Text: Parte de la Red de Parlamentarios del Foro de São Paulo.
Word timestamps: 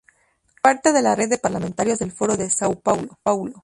Parte 0.63 0.93
de 0.93 1.03
la 1.03 1.13
Red 1.15 1.29
de 1.29 1.37
Parlamentarios 1.37 1.99
del 1.99 2.11
Foro 2.11 2.35
de 2.35 2.47
São 2.49 2.75
Paulo. 3.21 3.53